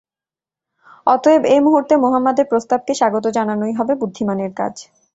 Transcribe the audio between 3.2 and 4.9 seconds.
জানানোই হবে বুদ্ধিমানের কাজ।